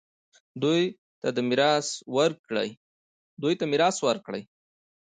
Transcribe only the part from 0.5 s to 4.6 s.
دوی ته میراث ورکړئ